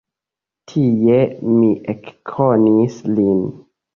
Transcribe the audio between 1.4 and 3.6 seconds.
mi ekkonis lin.